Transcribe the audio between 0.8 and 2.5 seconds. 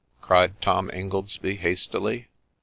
Ingoldsby, hastily.